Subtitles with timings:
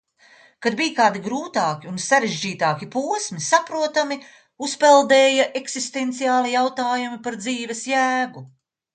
[0.65, 4.17] Kad bija kādi grūtāki un sarežģītāki posmi, saprotami
[4.67, 8.43] "uzpeldēja" eksistenciāli jautājumi par dzīves jēgu.